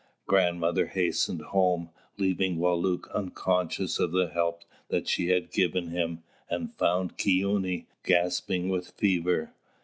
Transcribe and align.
Grandmother 0.25 0.87
hastened 0.87 1.43
home, 1.43 1.91
leaving 2.17 2.57
Wālūt 2.57 3.03
unconscious 3.13 3.99
of 3.99 4.11
the 4.11 4.29
help 4.31 4.63
that 4.87 5.07
she 5.07 5.27
had 5.27 5.51
given 5.51 5.91
him, 5.91 6.23
and 6.49 6.73
found 6.73 7.19
Kīūny 7.19 7.85
gasping 8.01 8.69
with 8.69 8.89
fever. 8.97 9.53